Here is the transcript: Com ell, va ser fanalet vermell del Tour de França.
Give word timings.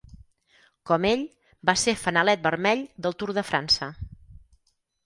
Com 0.91 1.05
ell, 1.09 1.25
va 1.71 1.75
ser 1.83 1.95
fanalet 2.07 2.43
vermell 2.49 2.85
del 3.07 3.19
Tour 3.21 3.39
de 3.41 3.49
França. 3.53 3.93